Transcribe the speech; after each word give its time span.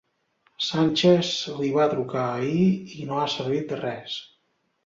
Sánchez 0.67 1.29
li 1.59 1.69
va 1.77 1.85
trucar 1.93 2.25
ahir 2.39 2.65
i 3.03 3.07
no 3.11 3.21
ha 3.21 3.29
servit 3.37 3.73
de 3.75 3.81
res. 3.87 4.21